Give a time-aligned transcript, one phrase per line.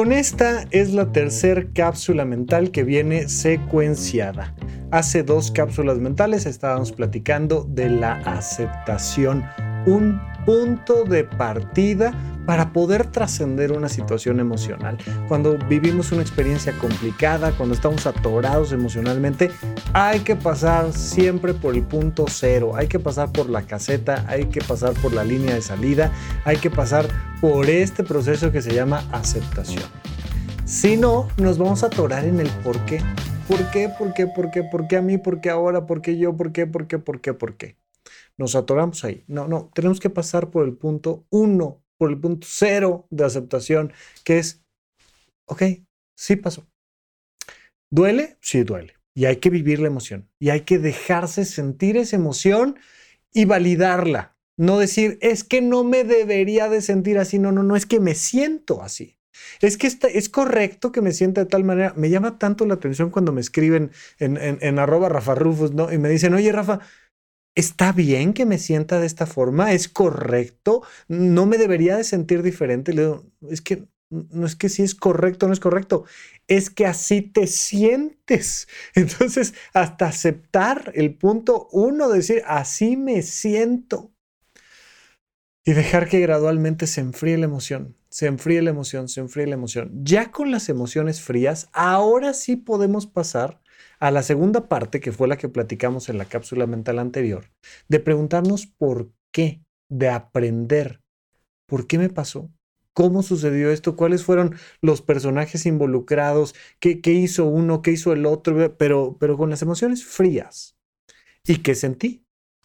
[0.00, 4.54] Con esta es la tercer cápsula mental que viene secuenciada.
[4.90, 9.44] Hace dos cápsulas mentales estábamos platicando de la aceptación,
[9.84, 12.12] un punto de partida
[12.46, 14.98] para poder trascender una situación emocional.
[15.28, 19.50] Cuando vivimos una experiencia complicada, cuando estamos atorados emocionalmente,
[19.92, 24.46] hay que pasar siempre por el punto cero, hay que pasar por la caseta, hay
[24.46, 26.10] que pasar por la línea de salida,
[26.44, 27.06] hay que pasar
[27.40, 29.84] por este proceso que se llama aceptación.
[30.64, 33.00] Si no, nos vamos a atorar en el por qué.
[33.48, 33.90] ¿Por qué?
[33.98, 34.26] ¿Por qué?
[34.28, 34.62] ¿Por qué?
[34.62, 35.18] ¿Por qué a mí?
[35.18, 35.86] ¿Por qué ahora?
[35.86, 36.36] ¿Por qué yo?
[36.36, 36.66] ¿Por qué?
[36.66, 36.98] ¿Por qué?
[36.98, 37.34] ¿Por qué?
[37.34, 37.79] ¿Por qué?
[38.36, 39.24] Nos atoramos ahí.
[39.26, 43.92] No, no, tenemos que pasar por el punto uno, por el punto cero de aceptación,
[44.24, 44.62] que es,
[45.46, 45.62] ok,
[46.16, 46.66] sí pasó.
[47.90, 48.38] ¿Duele?
[48.40, 48.94] Sí duele.
[49.14, 50.28] Y hay que vivir la emoción.
[50.38, 52.78] Y hay que dejarse sentir esa emoción
[53.32, 54.36] y validarla.
[54.56, 57.38] No decir, es que no me debería de sentir así.
[57.38, 59.16] No, no, no, es que me siento así.
[59.60, 61.94] Es que es correcto que me sienta de tal manera.
[61.96, 65.92] Me llama tanto la atención cuando me escriben en, en, en arroba Rafa Rufus, ¿no?
[65.92, 66.80] Y me dicen, oye, Rafa,
[67.54, 69.72] ¿está bien que me sienta de esta forma?
[69.72, 70.82] ¿Es correcto?
[71.08, 72.92] ¿No me debería de sentir diferente?
[72.92, 76.04] Le digo, es que no es que si es correcto o no es correcto,
[76.48, 78.68] es que así te sientes.
[78.94, 84.12] Entonces, hasta aceptar el punto uno, decir, así me siento.
[85.64, 89.54] Y dejar que gradualmente se enfríe la emoción se enfríe la emoción, se enfríe la
[89.54, 90.04] emoción.
[90.04, 93.59] Ya con las emociones frías, ahora sí podemos pasar
[94.00, 97.50] a la segunda parte, que fue la que platicamos en la cápsula mental anterior,
[97.88, 101.00] de preguntarnos por qué, de aprender.
[101.66, 102.50] ¿Por qué me pasó?
[102.92, 103.96] ¿Cómo sucedió esto?
[103.96, 106.54] ¿Cuáles fueron los personajes involucrados?
[106.80, 107.82] ¿Qué, qué hizo uno?
[107.82, 108.76] ¿Qué hizo el otro?
[108.76, 110.76] Pero, pero con las emociones frías.
[111.44, 112.24] ¿Y qué sentí?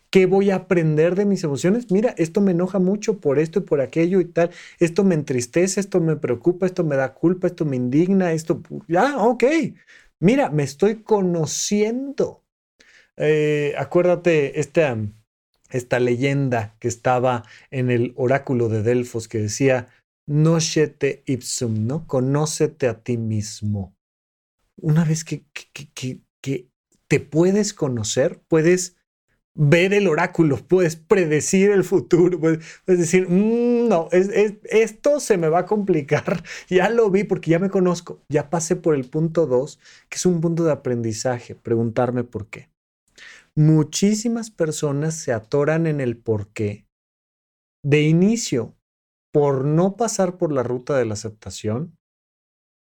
[0.10, 1.92] ¿Qué voy a aprender de mis emociones?
[1.92, 4.52] Mira, esto me enoja mucho por esto y por aquello y tal.
[4.80, 8.62] Esto me entristece, esto me preocupa, esto me da culpa, esto me indigna, esto...
[8.88, 9.44] Ya, ok.
[10.20, 12.44] Mira, me estoy conociendo.
[13.18, 14.98] Eh, acuérdate esta,
[15.70, 19.88] esta leyenda que estaba en el oráculo de Delfos que decía,
[20.28, 22.08] Noshete ipsum, ¿no?
[22.08, 23.96] Conócete a ti mismo.
[24.78, 26.70] Una vez que, que, que, que
[27.08, 28.95] te puedes conocer, puedes
[29.56, 34.30] ver el oráculo, puedes predecir el futuro, puedes, decir, mm, no, es,
[34.66, 38.76] esto se me va a complicar, ya lo vi porque ya me conozco, ya pasé
[38.76, 39.80] por el punto 2,
[40.10, 42.70] que es un punto de aprendizaje, preguntarme por qué.
[43.56, 46.86] Muchísimas personas se atoran en el por qué
[47.86, 48.76] de inicio
[49.32, 51.98] por no pasar por la ruta de la aceptación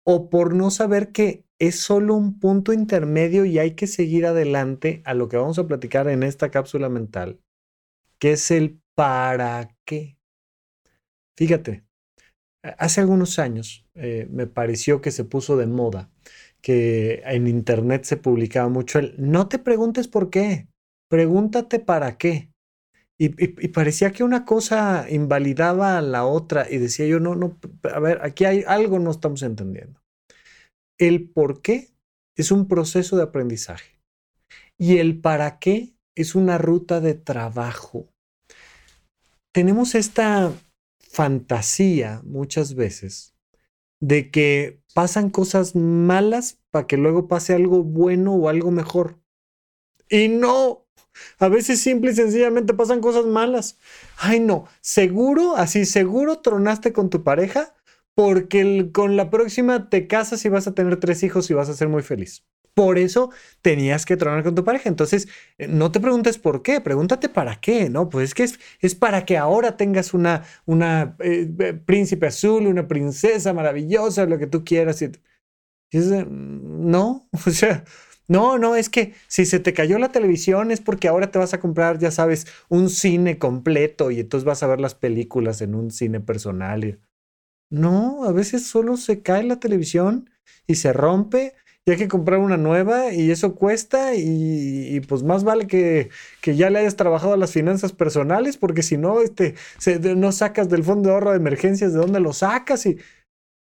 [0.03, 5.01] o por no saber que es solo un punto intermedio y hay que seguir adelante
[5.05, 7.39] a lo que vamos a platicar en esta cápsula mental,
[8.19, 10.17] que es el para qué.
[11.35, 11.83] Fíjate,
[12.63, 16.11] hace algunos años eh, me pareció que se puso de moda,
[16.61, 20.67] que en internet se publicaba mucho el no te preguntes por qué,
[21.09, 22.51] pregúntate para qué.
[23.19, 27.57] Y, y, parecía que una cosa invalidaba a la otra y decía yo, no, no,
[27.91, 29.99] a ver, aquí hay algo no estamos entendiendo.
[30.97, 31.89] El por qué
[32.35, 33.99] es un proceso de aprendizaje
[34.77, 38.09] y el para qué es una ruta de trabajo.
[39.51, 40.53] Tenemos esta
[40.99, 43.35] fantasía muchas veces
[43.99, 49.19] de que pasan cosas malas para que luego pase algo bueno o algo mejor.
[50.09, 50.85] Y no,
[51.39, 53.77] a veces simple y sencillamente pasan cosas malas.
[54.17, 57.73] Ay, no, seguro, así seguro tronaste con tu pareja
[58.17, 61.75] porque con la próxima te casas y vas a tener tres hijos y vas a
[61.75, 62.43] ser muy feliz.
[62.73, 63.29] Por eso
[63.61, 64.89] tenías que tronar con tu pareja.
[64.89, 65.27] Entonces,
[65.59, 68.09] eh, no te preguntes por qué, pregúntate para qué, ¿no?
[68.09, 68.49] Pues es que
[68.81, 74.39] es, para que ahora tengas una, una eh, eh, príncipe azul, una princesa maravillosa, lo
[74.39, 74.99] que tú quieras.
[75.03, 75.11] Y,
[75.93, 77.83] no, o sea,
[78.27, 81.53] no, no, es que si se te cayó la televisión es porque ahora te vas
[81.53, 85.75] a comprar, ya sabes, un cine completo y entonces vas a ver las películas en
[85.75, 86.99] un cine personal.
[87.69, 90.29] No, a veces solo se cae la televisión
[90.67, 91.53] y se rompe
[91.87, 96.09] y hay que comprar una nueva y eso cuesta y, pues más vale que,
[96.43, 99.55] ya le hayas trabajado a las finanzas personales porque si no, este,
[100.17, 102.97] no sacas del fondo de ahorro de emergencias de dónde lo sacas y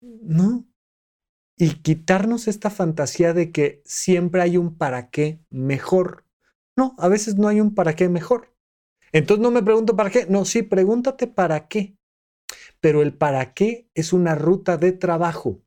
[0.00, 0.66] no.
[1.56, 6.24] Y quitarnos esta fantasía de que siempre hay un para qué mejor.
[6.76, 8.52] No, a veces no hay un para qué mejor.
[9.12, 10.26] Entonces no me pregunto para qué.
[10.28, 11.95] No, sí, pregúntate para qué.
[12.80, 15.62] Pero el para qué es una ruta de trabajo.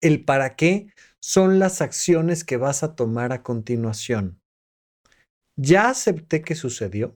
[0.00, 4.40] El para qué son las acciones que vas a tomar a continuación.
[5.56, 7.14] Ya acepté que sucedió.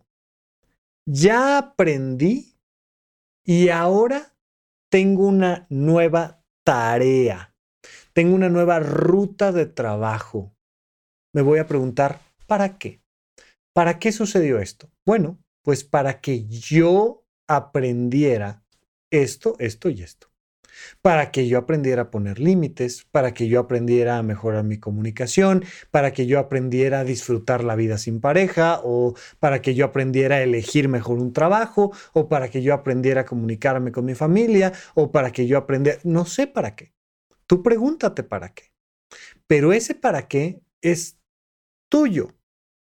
[1.07, 2.53] Ya aprendí.
[3.45, 4.35] Y ahora
[4.91, 7.55] tengo una nueva tarea.
[8.13, 10.53] Tengo una nueva ruta de trabajo.
[11.33, 13.03] Me voy a preguntar, ¿para qué?
[13.73, 14.91] ¿Para qué sucedió esto?
[15.05, 18.65] Bueno, pues para que yo aprendiera
[19.23, 20.29] esto, esto y esto.
[21.01, 25.65] Para que yo aprendiera a poner límites, para que yo aprendiera a mejorar mi comunicación,
[25.91, 30.37] para que yo aprendiera a disfrutar la vida sin pareja, o para que yo aprendiera
[30.37, 34.73] a elegir mejor un trabajo, o para que yo aprendiera a comunicarme con mi familia,
[34.95, 36.93] o para que yo aprendiera, no sé para qué.
[37.47, 38.73] Tú pregúntate para qué.
[39.47, 41.19] Pero ese para qué es
[41.89, 42.35] tuyo.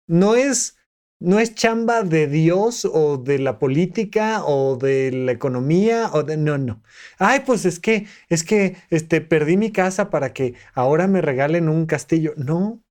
[0.07, 0.77] No es
[1.23, 6.35] no es chamba de Dios o de la política o de la economía o de
[6.35, 6.83] no, no.
[7.17, 11.69] Ay, pues es que es que este perdí mi casa para que ahora me regalen
[11.69, 12.33] un castillo.
[12.35, 12.83] No.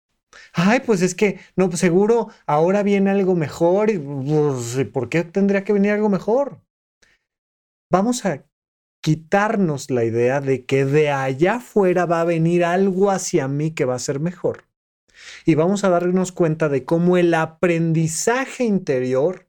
[0.55, 5.25] Ay, pues es que no, pues seguro ahora viene algo mejor y pues, ¿por qué
[5.25, 6.63] tendría que venir algo mejor?
[7.91, 8.47] Vamos a
[9.03, 13.85] quitarnos la idea de que de allá afuera va a venir algo hacia mí que
[13.85, 14.72] va a ser mejor
[15.45, 19.49] y vamos a darnos cuenta de cómo el aprendizaje interior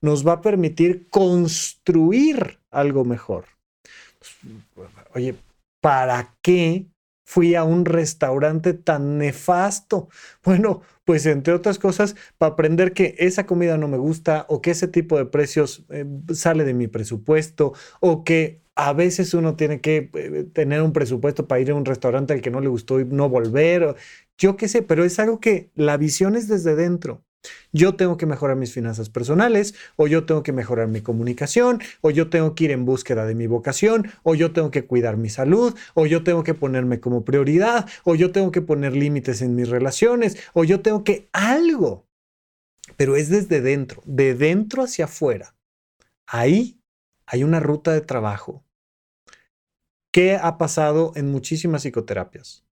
[0.00, 3.46] nos va a permitir construir algo mejor.
[5.14, 5.36] Oye,
[5.80, 6.86] ¿para qué
[7.26, 10.08] fui a un restaurante tan nefasto?
[10.44, 14.70] Bueno, pues entre otras cosas, para aprender que esa comida no me gusta o que
[14.70, 19.80] ese tipo de precios eh, sale de mi presupuesto o que a veces uno tiene
[19.80, 23.00] que eh, tener un presupuesto para ir a un restaurante al que no le gustó
[23.00, 23.96] y no volver
[24.38, 27.24] yo qué sé, pero es algo que la visión es desde dentro.
[27.72, 32.10] Yo tengo que mejorar mis finanzas personales, o yo tengo que mejorar mi comunicación, o
[32.10, 35.28] yo tengo que ir en búsqueda de mi vocación, o yo tengo que cuidar mi
[35.28, 39.54] salud, o yo tengo que ponerme como prioridad, o yo tengo que poner límites en
[39.54, 42.06] mis relaciones, o yo tengo que algo.
[42.96, 45.56] Pero es desde dentro, de dentro hacia afuera.
[46.26, 46.78] Ahí
[47.26, 48.64] hay una ruta de trabajo.
[50.12, 52.64] ¿Qué ha pasado en muchísimas psicoterapias?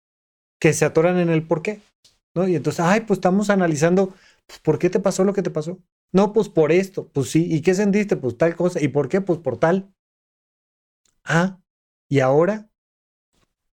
[0.61, 1.81] que se atoran en el por qué.
[2.35, 2.47] ¿no?
[2.47, 4.13] Y entonces, ay, pues estamos analizando,
[4.47, 5.79] pues, ¿por qué te pasó lo que te pasó?
[6.13, 7.47] No, pues por esto, pues sí.
[7.49, 8.17] ¿Y qué sentiste?
[8.17, 8.81] Pues tal cosa.
[8.81, 9.21] ¿Y por qué?
[9.21, 9.93] Pues por tal.
[11.23, 11.59] Ah,
[12.09, 12.69] y ahora,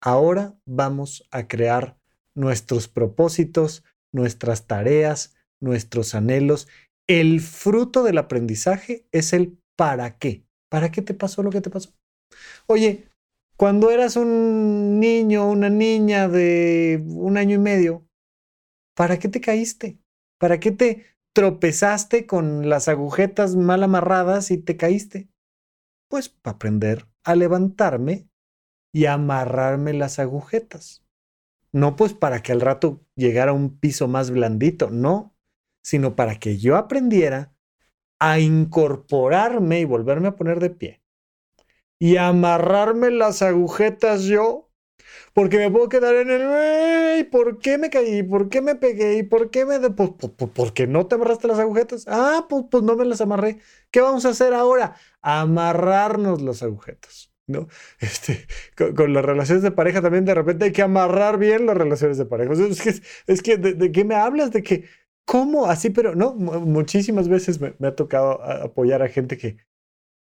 [0.01, 1.97] ahora vamos a crear
[2.35, 6.69] nuestros propósitos, nuestras tareas, nuestros anhelos.
[7.07, 10.45] El fruto del aprendizaje es el para qué.
[10.71, 11.91] ¿Para qué te pasó lo que te pasó?
[12.67, 13.09] Oye,
[13.57, 18.07] cuando eras un niño, una niña de un año y medio,
[18.97, 19.99] ¿para qué te caíste?
[20.39, 25.29] ¿Para qué te tropezaste con las agujetas mal amarradas y te caíste?
[26.09, 28.29] Pues para aprender a levantarme
[28.93, 31.05] y amarrarme las agujetas.
[31.73, 35.35] No pues para que al rato llegara a un piso más blandito, no,
[35.83, 37.53] sino para que yo aprendiera
[38.21, 41.05] a incorporarme y volverme a poner de pie
[41.99, 44.71] y amarrarme las agujetas yo,
[45.33, 48.23] porque me puedo quedar en el, ¿y por qué me caí?
[48.23, 49.19] ¿Por qué me pegué?
[49.19, 49.79] ¿Y por qué me...
[49.91, 52.05] Pues, pues, pues, porque no te amarraste las agujetas.
[52.09, 53.59] Ah, pues, pues no me las amarré.
[53.91, 54.97] ¿Qué vamos a hacer ahora?
[55.23, 57.31] Amarrarnos las agujetas.
[57.47, 57.69] ¿no?
[58.01, 62.19] Este, con, las relaciones de pareja también de repente hay que amarrar bien las relaciones
[62.19, 62.53] de pareja.
[62.53, 62.95] Es que,
[63.27, 64.51] es que ¿de, qué me hablas?
[64.53, 64.85] De que,
[65.25, 65.67] ¿cómo?
[65.67, 69.59] Así, pero no, muchísimas veces me, me ha tocado apoyar a gente que,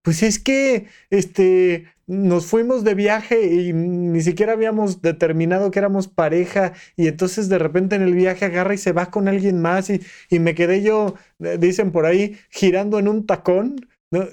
[0.01, 6.07] pues es que este, nos fuimos de viaje y ni siquiera habíamos determinado que éramos
[6.07, 9.89] pareja y entonces de repente en el viaje agarra y se va con alguien más
[9.89, 13.87] y, y me quedé yo, eh, dicen por ahí, girando en un tacón.
[14.11, 14.27] ¿no?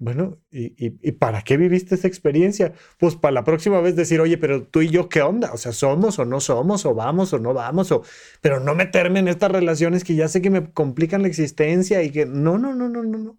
[0.00, 2.72] Bueno, ¿y, y, para qué viviste esa experiencia?
[2.98, 5.52] Pues para la próxima vez decir, oye, pero tú y yo, ¿qué onda?
[5.52, 6.84] O sea, ¿somos o no somos?
[6.84, 7.92] ¿O vamos o no vamos?
[7.92, 8.02] O,
[8.40, 12.10] pero no meterme en estas relaciones que ya sé que me complican la existencia y
[12.10, 13.38] que no, no, no, no, no, no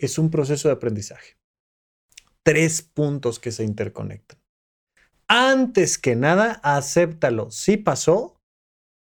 [0.00, 1.36] es un proceso de aprendizaje.
[2.42, 4.38] Tres puntos que se interconectan.
[5.28, 7.50] Antes que nada, acéptalo.
[7.50, 8.40] Sí pasó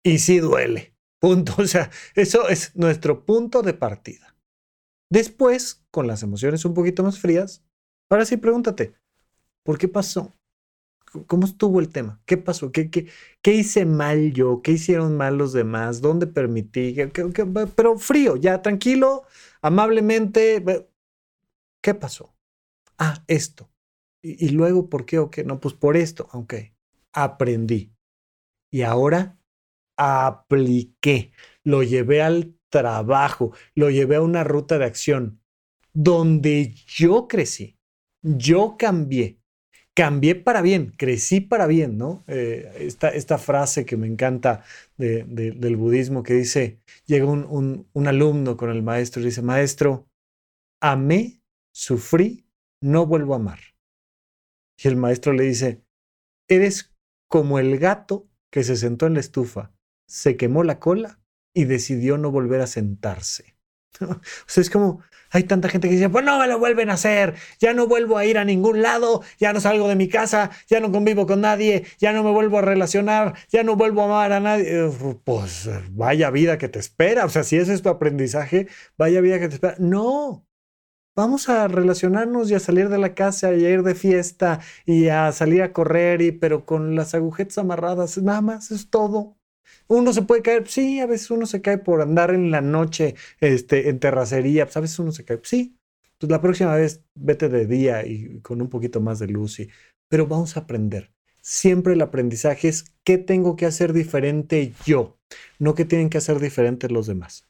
[0.03, 0.95] y sí duele.
[1.19, 1.55] Punto.
[1.59, 4.35] O sea, eso es nuestro punto de partida.
[5.09, 7.63] Después, con las emociones un poquito más frías,
[8.09, 8.95] ahora sí pregúntate,
[9.63, 10.33] ¿por qué pasó?
[11.27, 12.21] ¿Cómo estuvo el tema?
[12.25, 12.71] ¿Qué pasó?
[12.71, 13.07] ¿Qué, qué,
[13.41, 14.61] qué hice mal yo?
[14.61, 16.01] ¿Qué hicieron mal los demás?
[16.01, 16.95] ¿Dónde permití?
[17.75, 19.23] pero frío, ya tranquilo,
[19.61, 20.63] amablemente.
[21.81, 22.35] ¿Qué pasó?
[22.97, 23.69] Ah, esto.
[24.21, 25.43] Y, luego, ¿por qué o qué?
[25.43, 26.27] No, pues por esto.
[26.33, 26.55] Ok,
[27.13, 27.93] aprendí.
[28.71, 29.37] Y ahora
[29.97, 31.31] apliqué,
[31.63, 35.41] lo llevé al trabajo, lo llevé a una ruta de acción
[35.93, 37.79] donde yo crecí,
[38.21, 39.39] yo cambié,
[39.95, 42.23] cambié para bien, crecí para bien, ¿no?
[42.27, 44.63] Eh, esta, frase que me encanta
[44.97, 50.07] del budismo que dice, llega un, un alumno con el maestro y dice, maestro,
[50.81, 51.41] amé,
[51.73, 52.45] sufrí,
[52.81, 53.59] no vuelvo a amar.
[54.77, 55.81] Y el maestro le dice,
[56.49, 56.93] eres
[57.29, 59.73] como el gato que se sentó en la estufa,
[60.07, 61.19] se quemó la cola
[61.53, 63.54] y decidió no volver a sentarse.
[64.01, 66.93] o sea, es como, hay tanta gente que dice, pues no me lo vuelven a
[66.93, 70.51] hacer, ya no vuelvo a ir a ningún lado, ya no salgo de mi casa,
[70.67, 74.05] ya no convivo con nadie, ya no me vuelvo a relacionar, ya no vuelvo a
[74.05, 74.89] amar a nadie.
[75.23, 79.39] Pues vaya vida que te espera, o sea, si ese es tu aprendizaje, vaya vida
[79.39, 79.75] que te espera.
[79.79, 80.45] No,
[81.15, 85.09] vamos a relacionarnos y a salir de la casa y a ir de fiesta y
[85.09, 89.37] a salir a correr, y, pero con las agujetas amarradas, nada más, es todo.
[89.87, 93.15] Uno se puede caer, sí, a veces uno se cae por andar en la noche
[93.39, 95.77] este, en terracería, pues a veces uno se cae, sí.
[96.17, 99.69] Pues la próxima vez vete de día y con un poquito más de luz, y,
[100.09, 101.11] pero vamos a aprender.
[101.41, 105.19] Siempre el aprendizaje es qué tengo que hacer diferente yo,
[105.59, 107.47] no qué tienen que hacer diferente los demás.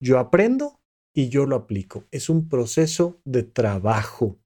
[0.00, 0.80] Yo aprendo
[1.14, 2.04] y yo lo aplico.
[2.10, 4.38] Es un proceso de trabajo.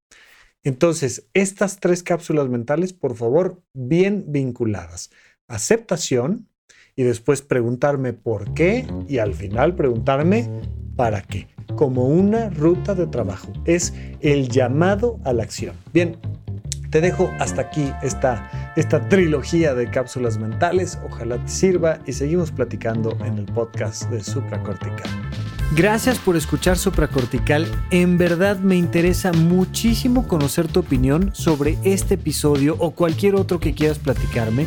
[0.65, 5.11] Entonces, estas tres cápsulas mentales, por favor, bien vinculadas.
[5.49, 6.49] Aceptación,
[6.97, 10.49] y después preguntarme por qué y al final preguntarme
[10.97, 13.53] para qué, como una ruta de trabajo.
[13.65, 15.75] Es el llamado a la acción.
[15.93, 16.17] Bien,
[16.91, 20.99] te dejo hasta aquí esta, esta trilogía de cápsulas mentales.
[21.07, 25.09] Ojalá te sirva y seguimos platicando en el podcast de Supracortical.
[25.75, 27.67] Gracias por escuchar Supracortical.
[27.91, 33.73] En verdad me interesa muchísimo conocer tu opinión sobre este episodio o cualquier otro que
[33.75, 34.67] quieras platicarme.